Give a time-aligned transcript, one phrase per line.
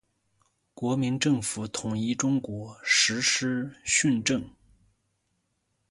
[0.73, 4.43] 国民政府统一中国，实施训政。